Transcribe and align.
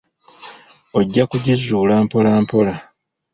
Ojja 0.99 1.23
kugizuula 1.31 1.95
mpolampola. 2.03 2.73